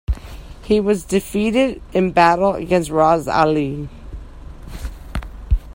[0.63, 3.87] He was defeated in battle against Ras Ali.